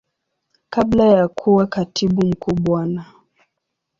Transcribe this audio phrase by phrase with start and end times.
[0.69, 3.05] Kabla ya kuwa Katibu Mkuu Bwana.